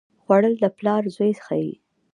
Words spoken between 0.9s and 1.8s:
روزي ښيي